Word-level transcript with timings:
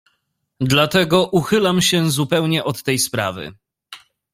"Dlatego 0.61 1.27
uchylam 1.27 1.81
się 1.81 2.11
zupełnie 2.11 2.63
od 2.63 2.83
tej 2.83 2.99
sprawy." 2.99 3.51